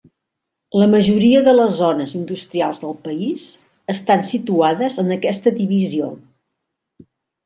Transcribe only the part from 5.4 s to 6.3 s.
divisió.